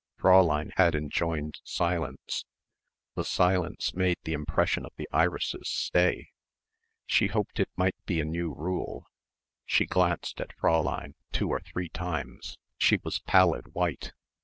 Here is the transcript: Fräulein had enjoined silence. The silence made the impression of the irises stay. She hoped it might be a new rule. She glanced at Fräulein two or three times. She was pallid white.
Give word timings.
Fräulein 0.19 0.71
had 0.77 0.95
enjoined 0.95 1.59
silence. 1.63 2.45
The 3.13 3.23
silence 3.23 3.93
made 3.93 4.17
the 4.23 4.33
impression 4.33 4.83
of 4.83 4.93
the 4.97 5.07
irises 5.13 5.69
stay. 5.69 6.31
She 7.05 7.27
hoped 7.27 7.59
it 7.59 7.69
might 7.75 8.03
be 8.07 8.19
a 8.19 8.25
new 8.25 8.51
rule. 8.51 9.05
She 9.67 9.85
glanced 9.85 10.41
at 10.41 10.57
Fräulein 10.57 11.13
two 11.31 11.49
or 11.49 11.59
three 11.59 11.89
times. 11.89 12.57
She 12.79 12.99
was 13.03 13.19
pallid 13.19 13.75
white. 13.75 14.11